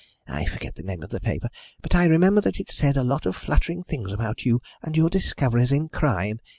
I 0.27 0.45
forget 0.45 0.73
the 0.73 0.81
name 0.81 1.03
of 1.03 1.11
the 1.11 1.19
paper, 1.19 1.49
but 1.83 1.93
I 1.93 2.05
remember 2.05 2.41
that 2.41 2.59
it 2.59 2.71
said 2.71 2.97
a 2.97 3.03
lot 3.03 3.27
of 3.27 3.35
flattering 3.35 3.83
things 3.83 4.11
about 4.11 4.45
you 4.47 4.59
and 4.81 4.97
your 4.97 5.11
discoveries 5.11 5.71
in 5.71 5.89
crime. 5.89 6.39